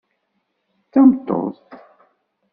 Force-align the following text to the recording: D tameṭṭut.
D 0.83 0.87
tameṭṭut. 0.91 1.67